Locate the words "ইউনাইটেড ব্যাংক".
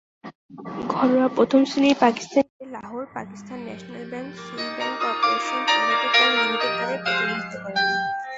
5.69-6.33